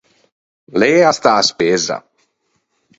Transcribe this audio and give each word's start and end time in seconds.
Lê 0.79 0.91
a 1.09 1.11
stà 1.17 1.31
a-a 1.35 1.43
Spezza. 1.49 1.97